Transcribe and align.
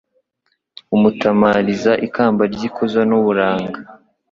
umutamiriza 0.95 1.91
ikamba 2.07 2.43
ry’ikuzo 2.53 2.99
n’uburanga 3.09 3.79